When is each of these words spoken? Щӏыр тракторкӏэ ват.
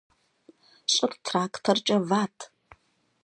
Щӏыр 0.93 1.13
тракторкӏэ 1.23 1.97
ват. 2.09 2.37